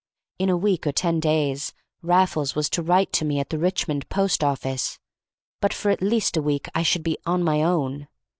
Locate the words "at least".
5.91-6.35